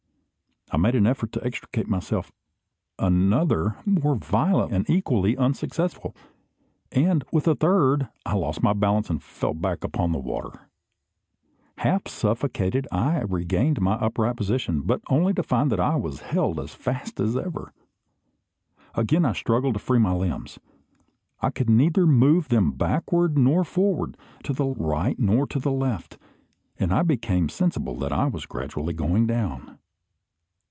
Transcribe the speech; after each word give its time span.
I 0.73 0.77
made 0.77 0.95
an 0.95 1.05
effort 1.05 1.33
to 1.33 1.43
extricate 1.45 1.89
myself; 1.89 2.31
another, 2.97 3.75
more 3.85 4.15
violent, 4.15 4.71
and 4.71 4.89
equally 4.89 5.35
unsuccessful; 5.35 6.15
and, 6.93 7.25
with 7.29 7.45
a 7.45 7.55
third, 7.55 8.07
I 8.25 8.35
lost 8.35 8.63
my 8.63 8.71
balance, 8.71 9.09
and 9.09 9.21
fell 9.21 9.53
back 9.53 9.83
upon 9.83 10.13
the 10.13 10.17
water. 10.17 10.69
Half 11.79 12.07
suffocated, 12.07 12.87
I 12.89 13.19
regained 13.23 13.81
my 13.81 13.95
upright 13.95 14.37
position, 14.37 14.83
but 14.83 15.01
only 15.09 15.33
to 15.33 15.43
find 15.43 15.69
that 15.73 15.81
I 15.81 15.97
was 15.97 16.21
held 16.21 16.57
as 16.57 16.73
fast 16.73 17.19
as 17.19 17.35
ever. 17.35 17.73
Again 18.95 19.25
I 19.25 19.33
struggled 19.33 19.73
to 19.73 19.79
free 19.81 19.99
my 19.99 20.13
limbs. 20.13 20.57
I 21.41 21.49
could 21.49 21.69
neither 21.69 22.07
move 22.07 22.47
them 22.47 22.71
backward 22.71 23.37
nor 23.37 23.65
forward, 23.65 24.15
to 24.43 24.53
the 24.53 24.67
right 24.67 25.19
nor 25.19 25.45
to 25.47 25.59
the 25.59 25.73
left; 25.73 26.17
and 26.79 26.93
I 26.93 27.01
became 27.03 27.49
sensible 27.49 27.95
that 27.97 28.13
I 28.13 28.27
was 28.27 28.45
gradually 28.45 28.93
going 28.93 29.27
down. 29.27 29.77